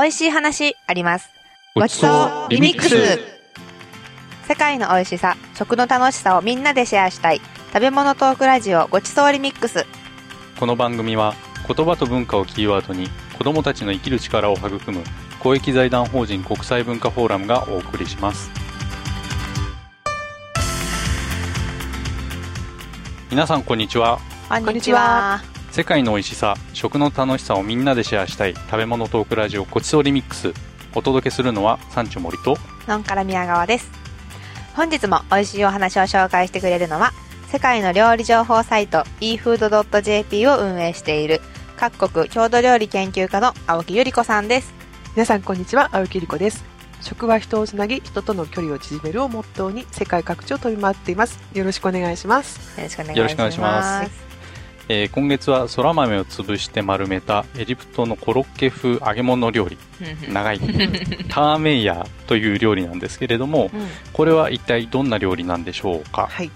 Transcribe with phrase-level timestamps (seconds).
[0.00, 1.28] 美味しい話あります。
[1.74, 2.94] ごちそうリミックス
[4.46, 7.40] 世界の美味しさ、食の楽しさをみんなでシェアしたい。
[7.72, 9.86] 食べ物トークラジオごちそうリミックス。
[10.60, 11.34] この番組は
[11.66, 15.02] 言葉と文化をキーワードに子どもたちの生きる力を育む
[15.40, 18.50] 公益財団法人国際文化フォーラムがお送りします
[23.30, 24.18] 皆さんこんにちは
[24.48, 25.57] こんにちは。
[25.70, 30.52] 世界の美味しさ食の楽しさをみんなでシェアしたい食べ物トークラジオごちそうリミックス
[30.94, 32.56] お届けするのは三丁森と
[32.88, 33.90] のんから宮川です。
[34.74, 37.12] 本日も美味しいお話を紹介してくれるのは、
[37.48, 41.40] 世界の料理情報サイト efood.jp を運営している
[41.76, 44.72] 各国郷土料理研究家の青木ゆり子さんです。
[45.14, 46.64] 皆さんこんにちは、青木里子です。
[47.02, 51.38] 食は人をつなぎ、人との距離を縮めるをモットーに世界各地を飛び回っています。
[51.52, 52.78] よろしくお願いします。
[52.78, 54.27] よろしくお願いします。
[54.88, 59.76] えー今月はそら豆を潰して丸めたエジプトのコロッケ風揚げ物料理
[60.32, 66.26] 長いターメイヤーという料理なんですけれどもうんこれは一体どんな料理なんでしょうか？
[66.26, 66.50] はい。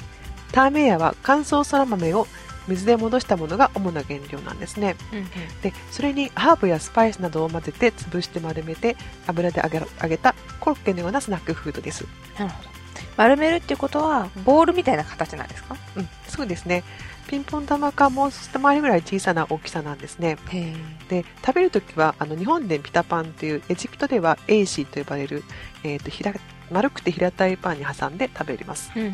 [0.52, 2.26] ターメイヤは乾燥そら豆を
[2.68, 4.96] 水で戻したものが主な原料なんですね。
[5.12, 5.26] うんうん
[5.62, 8.96] で、それにハーブやスパイスなどを混ぜて潰して丸めて
[9.26, 12.06] 油で揚げ揚げたコロッケのようなスナックフードです。
[12.38, 12.70] なるほど。
[13.16, 15.76] 丸めるっていうことは、ボールみたいな形なんですか？
[15.96, 16.84] うん、そうですね。
[17.28, 20.36] ピンポン玉かもう一回りぐらい小さな大きさなんですね。
[20.50, 20.74] へ
[21.08, 25.42] で食べるときはあの日本でピタパンというエジプトではエイシーと呼ばれる、
[25.82, 26.34] えー、と平
[26.70, 29.12] 丸くて平たいパンに挟んで食べれますうんうん。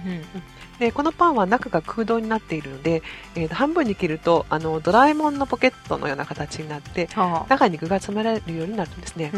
[0.81, 3.03] でこのパンは中が空洞になっているので、
[3.37, 7.47] えーと半分に切るとあのドラえもんのポケットのような形になってはあ。
[7.49, 9.31] 中に具が詰められるようになるんですね。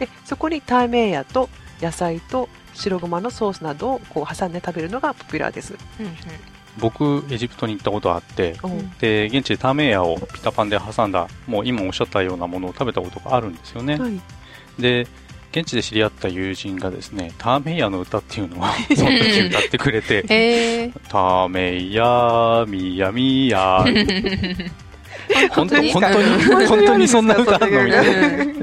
[0.00, 1.48] でそこにターメイヤと
[1.80, 6.16] 野菜と白ごまのソースなどをこう挟んで食べるのがポピュラーです、うん
[6.78, 8.72] 僕エジプトに行ったことあってうん。
[8.72, 13.98] うんで現地でターメイヤーをピタパンで挟んだもう今おっしゃったようなものを食べたことがあるんですよね。
[13.98, 14.18] はい。
[14.78, 15.06] で
[15.50, 18.64] 現地で知り合った友人がですねターメイヤーの歌っていうのを
[18.96, 20.92] その時歌ってくれてへえ。
[21.10, 23.84] ターメイヤーミヤミヤ。
[25.52, 25.92] 本当に？
[25.92, 28.54] 本当に本当にそんな歌あるのみたいな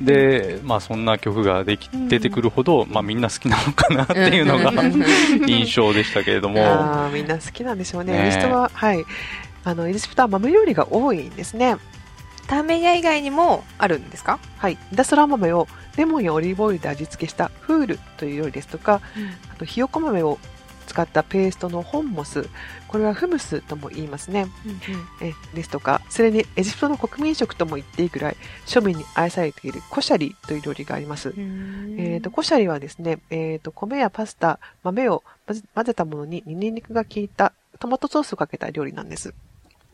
[0.00, 4.72] で、まあ、そんな曲ができ出てくるほど、まあ、みんな好きなのかなっていうのが
[5.46, 8.12] 印象でしたけれども、あーみんな好きなんでしょうね。
[8.12, 9.04] ねえエジプトは、はい。
[9.64, 11.76] あの、エジプトは豆料理が多いんですね。
[12.46, 14.38] ターメイヤ以外にもあるんですか？
[14.58, 14.78] はい。
[14.94, 15.66] ダスラ豆を
[15.96, 19.00] レモンやオリーブオイルで味付けしたフールという料理ですとか、
[19.52, 20.38] あとひよこ豆を
[20.86, 22.48] 使ったペーストのホンモス。
[22.88, 24.46] これはフムスとも言いますね。
[25.20, 28.36] えですとか、それにエジプトの国民食とも言っていいくらい
[28.66, 31.34] 庶民に愛されているコシャリという料理があります。
[31.36, 39.34] えー、とコシャリはですね、えー、と米やパスタ、豆を混ぜ混ぜたものにニンニクが効いたトマトソースをかけた料理なんです。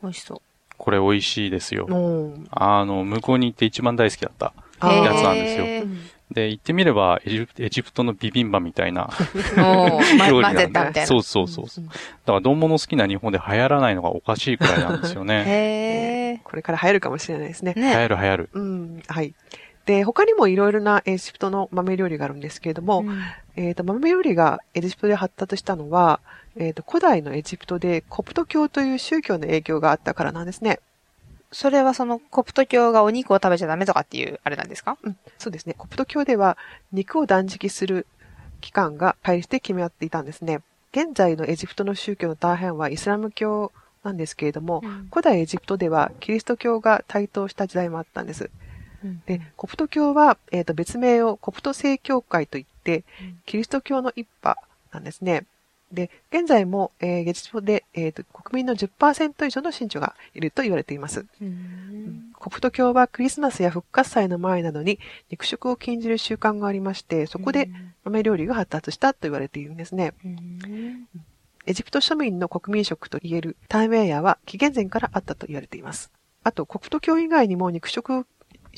[0.02, 0.40] 美味しそう。
[0.76, 1.86] これ美味しいですよ。
[1.88, 4.52] うんあの、向こうに行って一番大好きだった。
[4.88, 5.86] やつなんですよ
[6.32, 9.10] で、行ってみればエジプエジプトのビビンバみたいな。
[10.28, 11.06] 料理なんで混ぜたみたいな。
[11.06, 11.66] そうそうそう。
[11.66, 15.44] だから丼物好きな日本で流行らないのがおかしいくらいなんですよね。
[15.46, 17.80] へこれから流行るかもしれないですねえ。。
[17.80, 17.94] 流ね。
[17.94, 18.50] 行る流行る。
[18.52, 19.34] うん、はい。
[19.86, 23.20] で、他にもいろいろなエジプトの豆料理があるんですけれども、うん
[23.56, 26.20] えっ、と、豆料理がエジプトで発達したのは、
[26.56, 30.80] えっ、と、古代のエジプトでコプト教という宗教の影響があったからなんですね。
[31.52, 34.96] それはそのコプト教がお肉を食べちゃダメとかっていうあれなんですか？
[35.02, 35.74] うん、そうですね。
[35.76, 36.56] コプト教では
[36.92, 38.06] 肉を断食する
[38.60, 40.62] 期間が対立して決め合っていたんですね。
[40.92, 48.50] 現在のエジプトの宗教の大半はイスラム教なんですけれども、うん古代エジプトではキリスト教が台頭した時代もあったんです。
[49.26, 54.60] で、コプト教は、えーと別名をコプト正教会といってうん、キリスト教の一派
[54.92, 55.44] なんですね。
[55.92, 61.26] で、現在も、えーエジプトで、えーと国民の10%以上の信者がいると言われています。
[61.40, 64.98] うんコプト教はクリスマスや復活祭の前などに
[65.30, 67.70] 肉食を禁じる習慣がありまして、そこで
[68.04, 70.14] 豆料理が発達したと言われているんですね。
[70.24, 71.08] うん
[71.64, 76.10] エジプト庶民の国民食と言えるタイヤーは紀元前からあったと言われています。
[76.42, 78.26] あと、コプト教以外にも肉食を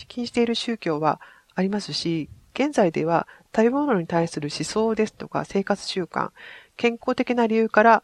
[0.07, 1.19] 禁じている宗教は
[1.55, 6.31] ありますし、現在では食べ物に対する思想ですとか生活習慣、
[6.77, 8.03] 健康的な理由から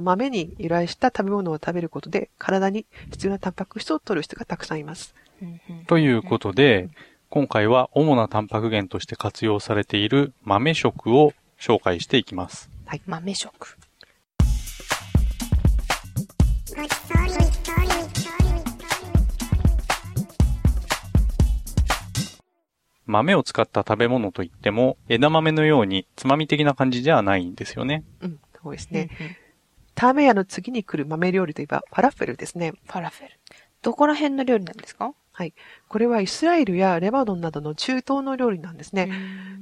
[0.00, 5.14] 豆に由来した食べ物を食べることで体に必要なタンパク質を取る人がたくさんいます。
[5.42, 6.88] うんということで、
[7.30, 12.70] 今回は主なタンパク源として活用されている豆食を紹介していきます。
[13.06, 13.76] 豆食。
[23.08, 28.04] 豆を使った食べ物といっても、枝豆のようにつまみ的な感じではないんですよね。
[28.20, 29.08] うん、そうですね。
[29.96, 32.74] ターメイヤの次に来る豆料理といえばファラフェルですね。
[32.86, 33.32] ファラフェル。
[33.82, 35.12] どこら辺の料理なんですか？
[35.88, 39.08] これはイスラエルやレバノンなどの中東の料理なんですね。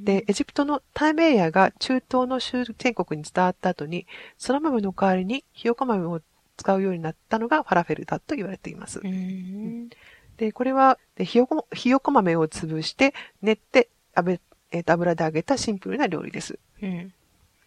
[0.04, 4.06] で、エジプトのタイメイヤが中東の周全国に伝わった後に、
[4.38, 6.22] そら豆の代わりにひよこ豆を
[6.56, 9.00] 使うようになったのがファラフェルだと言われています。
[9.04, 9.90] うん
[10.36, 14.40] で、これは、でひよこ、ひよこ豆を潰して、練って、あべ、
[14.70, 16.58] えーと油で揚げたシンプルな料理です。
[16.82, 17.12] うん。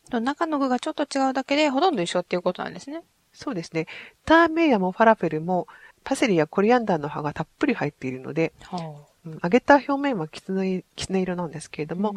[0.09, 3.03] と中の具がちょっと違うだけで、ほとんど一緒っていうことなんですね。
[3.33, 3.87] そうですね。
[4.25, 5.67] ターメイヤもファラフェルも、
[6.03, 8.77] パセリやコリアンダーの葉がたっぷり入っているので、は
[9.25, 12.15] うん揚げた表面はきつねきつね色なんですけれども、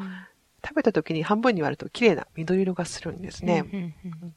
[0.64, 3.64] 食べた時に半分に割ると綺麗な緑色がするんですね。
[3.72, 4.34] うんうん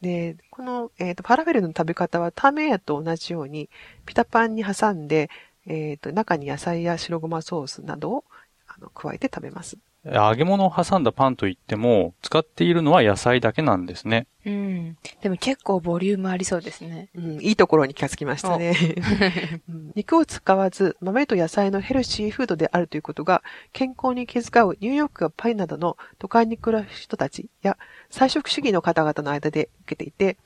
[0.00, 3.68] で、この、えーと、ファラフェルの食べ方はターメイヤと同じように、
[4.06, 5.30] ピタパンに挟んで、
[5.66, 8.24] えーと、中に野菜や白ごまソースなどを
[8.66, 9.78] あの加えて食べます。
[10.04, 14.26] 揚げ物を挟んだパンといっても、使っているのは野菜だけなんですね。
[14.46, 14.96] うん。
[15.20, 17.10] でも結構ボリュームありそうですね。
[17.14, 18.74] うん、いいところに気がつきましたね。
[19.68, 23.42] うん肉を使わず、豆と野菜のヘルシーフードであるということが、
[23.72, 27.76] 健康に気遣うニューヨークやパリなどの都会に暮らす人たちや、
[28.08, 30.38] 菜食主義の方々の間で受けていて、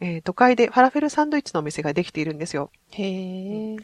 [0.00, 2.70] えー都会でファラフェルサンドイッチのお店ができているんですよ。
[2.92, 3.76] へえ。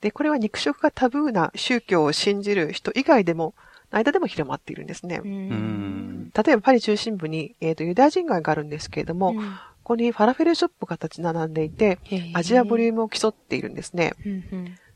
[0.00, 3.54] で、これは肉食がタブーな宗教を信じる人以外でも、
[3.90, 5.20] 間でも広まっているんですね。
[5.24, 6.30] ううん。
[6.30, 11.98] 例えばパリ中心部に、えーとユダヤ人街があるんですけれども、ここにファラフェルショップが立ち並んでいて、
[12.34, 14.14] 味やボリューームを競っているんですね。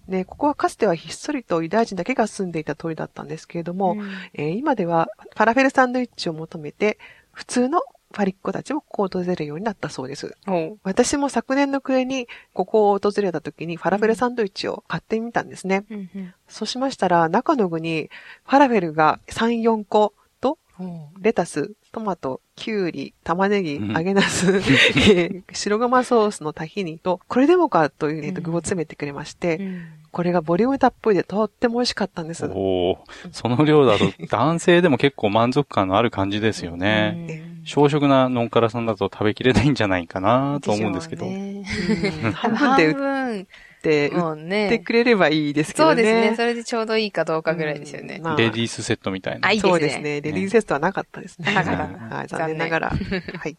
[0.08, 6.99] で、ここはかつてはひっそりとユダヤ人だけが住んでいた通りだったんですけれども、うんえー今ではファラフェルサンドイッチを求めて、
[7.32, 7.81] 普通の
[8.15, 10.37] パリっ子たちもここを訪れるようになったそうです。
[10.85, 15.85] 私も昨年の暮れにここを訪れた時にファラフェルサンドイッチを買ってみたんですね。
[15.91, 18.09] うんうんそうしましたら、中の具に
[18.45, 20.59] ファラフェルが3、4個と、
[21.21, 32.47] レタス、トマト、キュウリ、玉ねぎ、うん揚げナス、 えー白ごまソースのタヒニと、これでもかという、えーとうん具を詰めてくれまして、うんこれがボリュームたっぷりでとっても美味しかったんです。
[32.47, 32.51] お
[32.93, 32.99] お
[33.33, 37.54] その量だと男性でも結構満足感のある感じですよね。
[37.65, 41.25] うん小食なノンカラさんだと食べきれないんじゃないかなと思うんですけど。
[41.25, 41.65] ね
[42.25, 43.47] うん 半分で売っ分
[43.83, 44.69] て、売っ。
[44.69, 45.97] てくれればいいですけどね。
[45.97, 46.37] そうですね。
[46.37, 48.23] それでちょうどいいかどうかぐらいですよねうん。
[48.23, 49.49] まあレディースセットみたいな。
[49.49, 50.03] あいいですねそうですね。
[50.21, 51.53] レディースセットはなかったですね。
[52.29, 52.91] 残念ながら。
[52.91, 53.57] はい。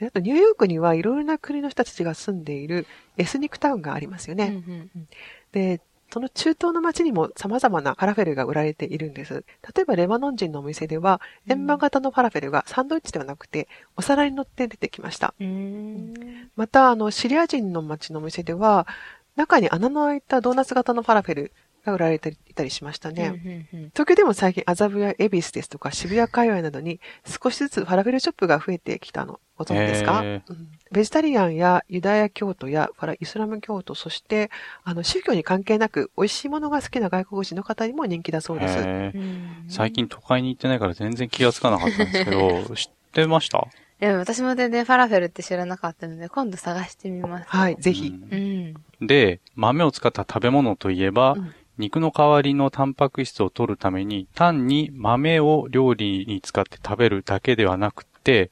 [0.00, 4.46] であと、ニューヨークにはいろいろな国の人たちが住んでいるエスニックタウンがありますよね。
[4.46, 5.08] うんうん
[5.52, 5.80] で、
[6.14, 9.44] その中東の街にも様々なファラフェルが売られているんです。
[9.74, 13.66] 例えばレバノン人のお店では、円盤型のファラフェルがサンドイッチではなくて、
[13.96, 15.34] お皿に乗って出てきました。
[15.40, 16.14] うん
[16.54, 18.86] また、あの、シリア人の街のお店では、
[19.34, 21.52] 中に穴の開いたドーナツ型のファラフェル
[21.84, 23.40] が売られていたりしましたね。
[23.72, 34.50] うんうん東京でも最近麻布や恵比寿ですとか渋谷界隈などに少しずつファラフェルショップが増えてきたのご存知ですか、へうんベジタリアンやユダヤ教徒やファライスラム教徒、そして
[34.84, 38.78] あの宗教に関係なく美味しいものが好きな外国人の方にも人気だそうです。
[38.78, 43.66] へーうん最近都会に行ってないから全然気がつかなかったんですけど、 知ってました？
[44.00, 47.48] でも私も全然ファラフェルって知らなかったので、今度探してみます。
[47.48, 48.08] はい、ぜひ。
[48.08, 49.06] うんうん。
[49.06, 58.50] で、豆を使った食べ物といえば、うん肉の代わりのタンパク質を取るために、単に豆を料理に使って食べるだけではなくて、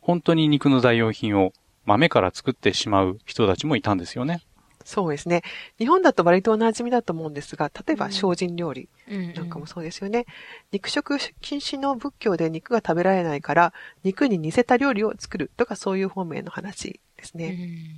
[0.00, 1.52] 本当に肉の代用品を
[1.86, 4.42] 豆から作ってしまう人たちもいたんですよね。
[4.84, 5.42] そうですね。
[5.78, 10.26] 日本だと割とお馴染みだと思うんですが、例えばうん精進料理うんなんかもそうですよね。
[10.72, 13.72] 肉食禁止の仏教で肉が食べられないから、
[14.02, 17.56] 肉に似せた料理を作るとかそういう方面の話ですね。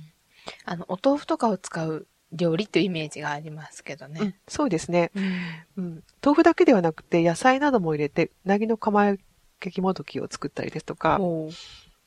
[0.09, 0.15] うん
[0.63, 4.35] あの、お豆腐とかを使う料理っていうイメージがありますけどうんね。
[4.47, 5.11] そうですね。
[5.15, 5.65] うん。
[5.77, 9.19] うん、豆腐だけではなくて野菜なども入れて、うなぎの釜焼
[9.71, 11.49] きもどきを作ったりですとか、おう。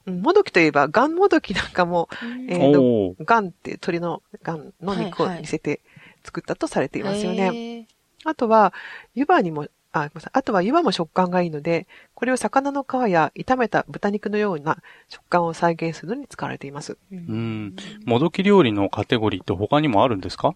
[0.07, 2.09] うんもどきといえば、ガンもどきなんかも、
[2.49, 5.43] えーガンって鳥のガンの肉をはいはい。
[5.43, 5.81] 似せて
[6.25, 7.47] 作ったとされていますよね。
[7.47, 7.85] へー。
[8.25, 8.73] あとは、
[9.15, 14.79] 湯葉にも、あ、ごめんなさいあとは湯葉も食感がいいので、これを魚の皮や炒めた豚肉のような
[15.09, 16.93] 食感を再現するのに使われています。
[16.93, 17.77] ううん。
[18.05, 20.55] もどき料理のカテゴリーって他にもあるんですか？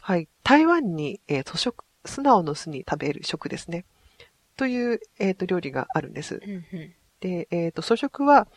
[0.00, 0.28] はい。
[0.42, 3.84] 台湾に、えー、素食、素直の巣に食べる食ですね。
[4.56, 6.40] という、えっ、と、料理があるんです。
[6.44, 8.48] うんうんで、えっ、と、素食は、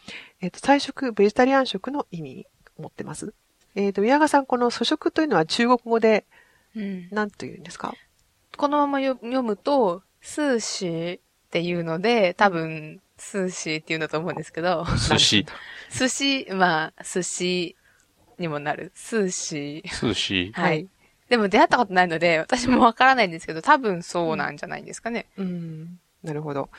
[0.42, 2.48] えっ、と、菜食、ベジタリアン食の意味
[2.80, 3.36] を持ってます。
[3.76, 6.26] えっ、と、宮川さん、この素食というのは中国語で
[6.76, 7.94] うん何と言うんですか？
[8.58, 15.46] このまま読読むと、スーシーっていうので、多分、スーシーっていうんだと思うんですけど、寿司、
[15.96, 17.76] 寿司、まあ、寿司
[18.40, 18.92] にもなる。
[18.96, 20.08] スーシー。
[20.08, 20.52] 寿司。
[20.56, 20.88] ははいい。
[21.30, 25.28] でも出会ったことないので、私もわからないんですけど、多分そうなんじゃないですかね。
[25.38, 26.00] うん。
[26.24, 26.70] なるほど。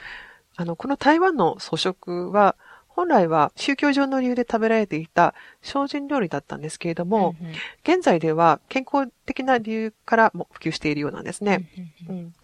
[0.56, 2.56] あの、この台湾の素食は、
[2.88, 7.36] 本来は宗教上の理由で食べられていた精進料理だったんですけれども、
[7.84, 11.68] 現在では健康的な理由からも普及しているようなんですね。
[12.08, 12.34] うん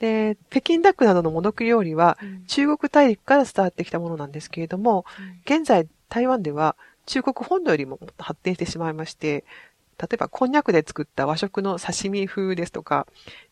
[0.00, 5.04] で、北京ダックなどのモノク料理は中国大陸から伝わってきたものなんですけれども、
[5.44, 6.74] 現在台湾では
[7.06, 9.44] 中国本土よりも発展してしまいまして、
[10.00, 13.06] 例えばこんにゃくで作った和食の刺身風ですとか、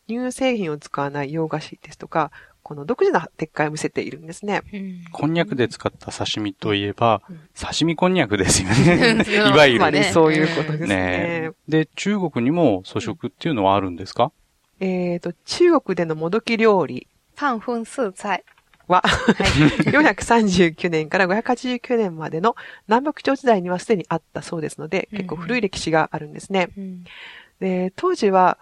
[0.07, 2.31] 乳製品を使わない洋菓子ですとか、
[2.63, 4.63] この独自な撤回を見せているんですね。
[5.11, 7.21] こんにゃくで使った刺身といえば、
[7.59, 9.25] 刺身こんにゃくですよね。
[9.29, 9.91] いわゆる。
[9.91, 11.51] ね、そういうことですねね。
[11.67, 14.31] で、中国にも粗食っていうのはあるんですか、
[14.79, 17.07] えっ、と、中国でのもどき料理。
[17.35, 18.43] 半粉素菜。
[18.89, 19.09] は、は
[19.43, 19.47] い、
[19.93, 22.55] 439年から589年までの
[22.87, 26.69] 南北朝時代にはすでにあったそうですので、結構古い歴史があるんですね。
[26.75, 27.03] うん、
[27.59, 28.57] で当時は、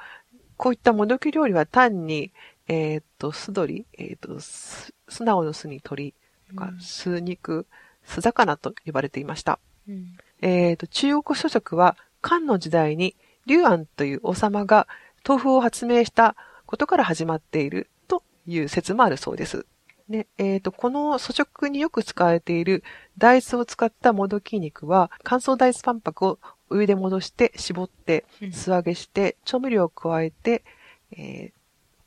[0.57, 2.33] こういったもどき料理は単に、
[2.67, 6.13] えっ、と、酢鶏、えっ、と、素直の酢に鶏
[6.49, 7.65] とか、酢肉、
[8.03, 9.59] 酢魚と呼ばれていました。
[9.87, 14.87] うん、えっ、と、中国書食は、漢の時代に、劉安という王様が
[15.27, 19.65] 豆腐を発明したことから始まっているという説もあるそうです。
[20.09, 22.83] で、えっ、ー、と、この粗食によく使われている
[23.17, 30.63] 大豆を使ったもどき肉は、乾燥大豆パンパクをお湯で戻して絞って素揚げして調味料を加えて、
[31.11, 31.51] えー、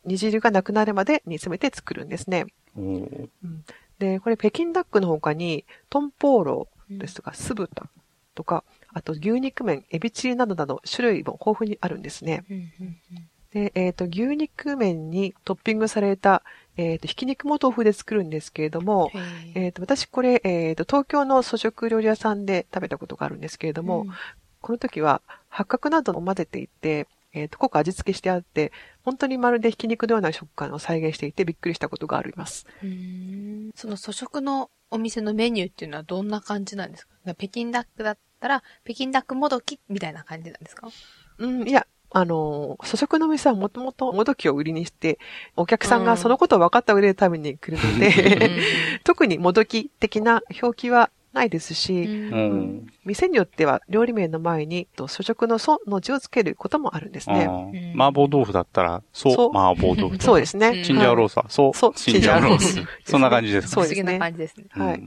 [0.05, 2.47] 煮汁がなくなるまで煮詰めて作るんですね。
[2.77, 3.31] うん、
[3.99, 7.89] で、これ北京ダックの他にトンポーロですとか酢豚
[8.35, 12.45] とか、あと牛肉麺、エビチリなどなど種類も豊富にあるんですね。
[13.53, 16.43] で、えっ、ー、と、牛肉麺にトッピングされた
[16.81, 19.11] えっ、ー、と、ひき肉も豆腐で作るんですけれども、
[19.55, 24.11] えっ、ー、と、私これ、えっ、と、東京の粗食料理屋さんで食べたことがあるんですけれども、うん、
[24.63, 25.21] この時は
[25.51, 28.73] 八角などを混ぜていて、えっ、と、濃く味付けしてあって、
[29.05, 32.67] 本当にまるでひき肉のような食感を再現していてびっくりしたことがあります。
[33.75, 40.89] その粗食のお店のメニューっていうのはどんな感じなんですか北京ダックだったら、北京ダックもどきみたいな感じなんですか？
[41.39, 45.19] うん、いや、あの、粗食の店はもともともどきを売りにして、
[45.57, 48.51] お客さんがそのことを分かった上で食べに来るので、
[49.05, 52.07] 特にもどき的な表記はないですし、う
[52.37, 57.47] ん、店によっては料理名の前に、粗食の素の字をつけることもあるんですね。
[57.95, 60.23] 麻婆豆腐だったら、そう、麻婆豆腐。
[60.23, 60.83] そうですね。
[60.85, 62.81] チンジャオロースは、そう、そう、チンジャオロース。
[63.05, 64.19] そんな感じですそうですね。
[64.19, 64.67] 感じですね。
[64.71, 65.03] はい。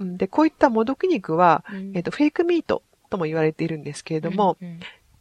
[0.00, 4.56] で、こういったもどき肉は、えっと、フェイクミートとも言われているんですけれども、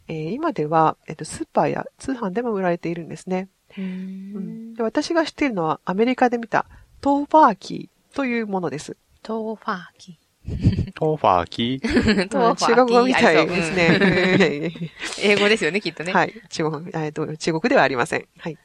[0.07, 3.49] えー、今では、えっと、スーパーや通販でも売られているんですね。
[3.77, 6.65] うん、で私が知っているのはアメリカで見た
[7.01, 8.97] Tofurky というものです。
[9.21, 10.15] Tofurky。
[10.95, 12.67] Tofurky Tofurky。
[12.67, 14.91] 中国語みたいですね。
[15.21, 16.11] 英語ですよね、きっとね。
[16.11, 16.33] はい。
[16.49, 18.27] 中国、えっと、中国ではありません。
[18.37, 18.57] はい。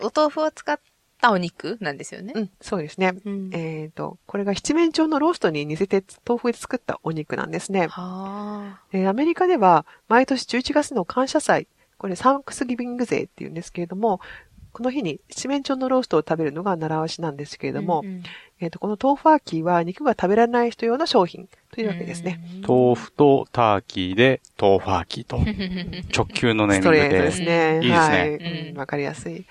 [0.00, 0.78] お豆腐を使っ
[1.20, 2.32] たお肉なんですよね。
[2.36, 3.14] うん、そうですね。
[3.24, 7.88] うん、えっ、ー、と、これが七面鳥のローストに似せて豆腐で作ったお肉なんですね。
[7.88, 11.66] はえー、アメリカでは毎年11月の感謝祭、
[11.98, 14.20] これ Thanksgiving Day って言うんですけれども、
[14.74, 18.22] この日に七面鳥のローストを食べるのが習わしなんですけれども、うんうん、
[18.58, 22.40] えっ、ー、と、この豆腐アーキーは肉が食べられない人用の商品というわけですね。
[22.66, 25.38] 豆腐とターキーで豆腐アーキーと。
[26.12, 27.02] 直球のネーミングで。
[27.02, 27.80] ストレートですね。
[27.82, 27.94] いいですね。
[27.94, 28.72] はい。
[28.74, 29.46] わ、うん、かりやすい。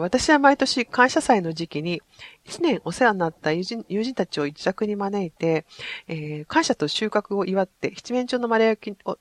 [0.00, 2.02] 私は毎年感謝祭の時期に、
[2.44, 5.64] 一年お世話になった友人友人たちを一着に招いて、
[6.08, 9.18] えー、感謝と収穫を祝って、七面鳥の丸焼きを、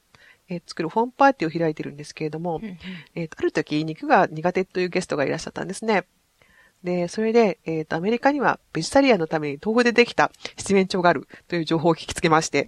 [0.50, 2.60] えー、作るホームパーティーを開いてるんですけれども、
[3.16, 6.06] えー、ある時肉が苦手というゲストがいらっしゃったんですね。
[6.84, 12.68] で、それで、えっ、ー、と、アメリカにはベジタリアンのために豆腐でできた七面鳥があるという情報を聞きつけまして、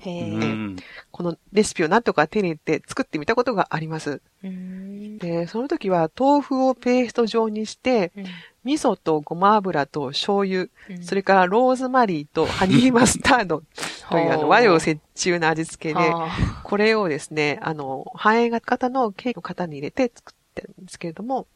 [1.12, 4.22] このレシピをなんとか手に入れて作ってみたことがあります。
[4.42, 8.26] で、その時は豆腐をペースト状にして、うん、
[8.64, 13.64] 味噌とごま油と醤油、うん、それからローズマリーとハニーマスタード
[14.10, 16.14] というあの和洋折衷な味付けで、
[16.64, 21.48] これをですね、あの、半円型のケーキの型に入れて作ってるんですけれども、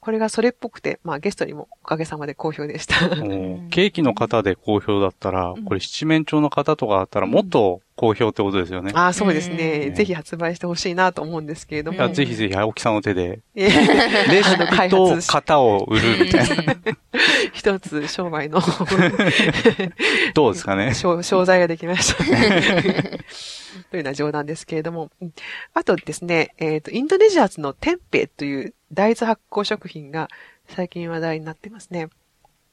[0.00, 2.94] これがそれっぽくて、まあゲストにもおかげさまで好評でした。
[3.70, 8.92] ケーキの方で好評だったら、これ七面鳥の方とかだったらもっと好評ってことですよね。
[8.94, 9.90] ああ、そうですね。
[9.90, 12.08] ぜひ発売してほしいなと思うんですけれども。
[12.10, 13.78] ぜひぜひ青木さんの手で、レシ
[14.56, 16.76] ピと型を売るみたいな。
[17.52, 18.60] 一つ商売の
[20.34, 20.94] どうですかね。
[20.94, 22.24] 商材ができました。
[23.90, 25.10] というような冗談ですけれども。
[25.74, 30.28] あとですね、えっ、ー、と、インドネシア発のテンペという大豆発酵食品が
[30.68, 32.08] 最近話題になってますね。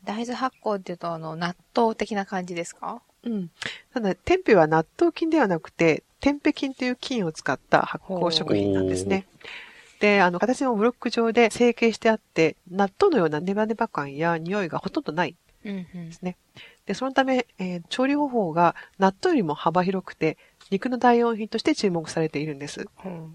[0.04, 3.02] 大豆発酵っていうと、あの、納豆的な感じですか？
[3.24, 3.50] うん。
[3.94, 9.26] ただ、テンペは納豆菌ではなくて、テンペ菌という菌を使った発酵食品なんですね。
[10.00, 16.38] で、あの、形もブロック状で成形してあって、納豆のようなネバネバ感や匂いがほとんどないうんうんですね。
[16.86, 20.38] で、そのため、えー調理方法が納豆よりも幅広くて、
[20.72, 22.88] 肉の代用品として注目されているんです。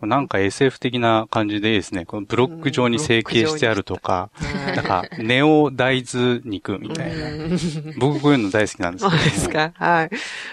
[0.02, 2.04] なんか SF 的な感じでいいですね。
[2.04, 4.30] このブロック状に成形してあるとか、
[4.74, 7.26] なんかネオ大豆肉みたいな。
[7.28, 7.58] うん
[7.98, 9.30] 僕こういうの大好きなんですそうけども。
[9.30, 9.72] ですか？
[9.76, 10.10] はい。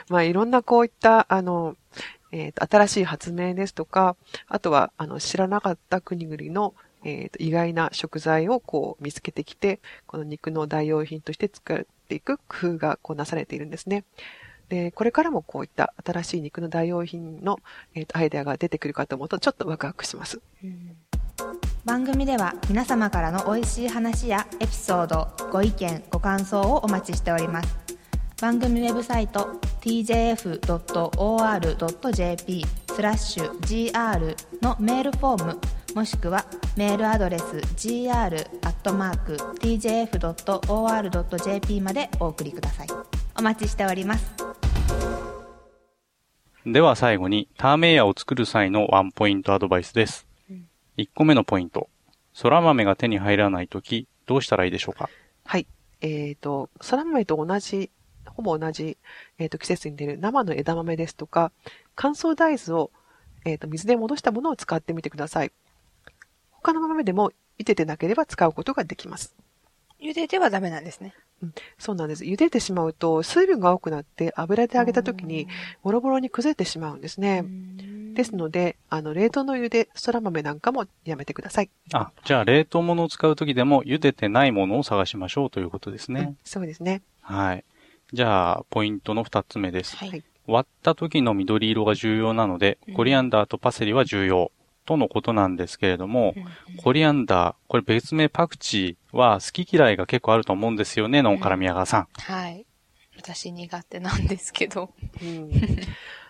[0.09, 1.75] まあ、いろんなこういった、あの、
[2.31, 4.15] えっ、と、新しい発明ですとか、
[4.47, 12.43] あとは、あの、知らなかった国々の、えっ、と、意外な食材をこう見つけてきて、この肉の代用品として使っていく工
[12.75, 14.03] 夫がこうなされているんですね。
[14.69, 17.59] で、これからもこういった新しい肉の代用品の、
[17.95, 20.39] えーとアイデアが出てくるかと思うと、ちょっとワクワクします。
[21.85, 27.77] 番組では皆様からの美味しい話やエピソードご意見ご感想をお待ちしております。
[28.41, 30.65] 番組ウェブサイト tjf.or.jp
[32.93, 35.59] スラッシュ gr のメールフォーム
[35.95, 36.45] もしくは
[36.75, 37.43] メールアドレス
[37.75, 38.41] gr.tjf.or.jp
[41.81, 42.87] までお送りください。
[43.39, 44.46] お待ちしております。
[46.69, 50.27] では最後に、ターメイヤを作る際のワンポイントアドバイスです。
[50.97, 51.87] 1個目のポイント。
[52.41, 55.09] 空豆が手に入らないとき、どうしたらいいでしょうか？
[55.45, 55.65] はい。
[56.01, 57.89] えっ、と、そら豆と同じ、
[58.25, 58.97] ほぼ同じ、
[59.39, 61.53] えっ、と、季節に出る生の枝豆ですとか、
[61.95, 62.91] 乾燥大豆を、
[63.45, 65.53] えっ、と、水で戻したものを使ってみてください。
[66.51, 69.33] 他の豆でも、茹でてなければ使うことができます。
[70.01, 71.13] 茹でてはダメなんですね
[71.77, 72.23] そうなんです。
[72.23, 75.47] 茹でてしまうと、水分が多くなって、油で揚げた時に、
[75.83, 77.45] ボロボロに崩れてしまうんですね。
[78.15, 81.69] ですので、あの、冷凍の茹で、そら豆なんかもやめてください。
[81.93, 86.35] あ、じゃあ冷凍物を使うときでも茹でてないものを探しましょうということですね。
[86.43, 87.01] そうですね。
[87.21, 87.63] はい。
[88.11, 89.95] じゃあ、ポイントの2つ目です。
[89.97, 94.51] はい割った時の緑色が重要なのでうん、コリアンダーとパセリは重要。
[94.87, 96.33] とのことなんですけれども、
[96.77, 102.07] コリアンダー、これ別名パクチーは好き嫌いが結構あると思うんですよね、のんから宮川さん。
[102.13, 102.65] はい
[103.17, 105.51] 私苦手なんですけどうん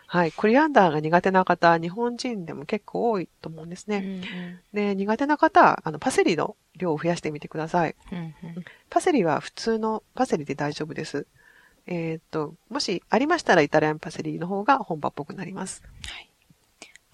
[0.10, 0.32] はい。
[0.32, 4.22] コリアンダーが苦手な方、日本人でも結構多いと思うんですね。
[4.74, 7.96] で、苦手な方は、あの、パセリの量を増やしてみてください。
[8.90, 11.28] パセリは普通のパセリで大丈夫です。
[11.88, 15.84] えーっと、もしありましたらイタリアンパセリの方が本場っぽくなります。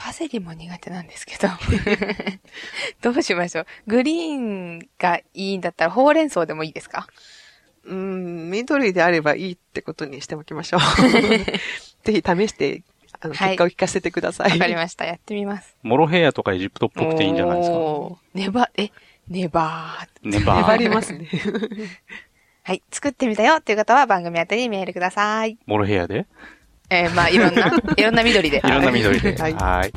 [0.03, 1.47] パセリも苦手なんですけど。
[3.01, 3.65] どうしましょう。
[3.87, 7.07] グリーンがいいんだったら、ほうれん草でもいいですか？
[7.85, 10.79] うーん、緑であればいいってことにしておきましょう。
[12.03, 12.83] ぜひ試して、
[13.21, 14.51] あの、はい結果を聞かせてください。
[14.51, 15.05] わかりました。
[15.05, 15.75] やってみます。
[15.83, 17.75] モロヘイヤとかエジプトっぽくていいんじゃないですか？
[18.33, 18.89] ネバ、え、
[19.29, 20.29] ネバー。
[20.29, 20.61] ネバー。
[20.63, 21.29] 粘りますね。
[22.63, 22.81] はい。
[22.91, 25.57] 作ってみたよっていう方は番組宛てにメールください。
[25.65, 26.25] モロヘイヤで？
[26.89, 28.57] えーまあ、いろんな、 いろんな緑で。
[28.57, 29.35] いろんな緑で。
[29.35, 29.91] はいはい。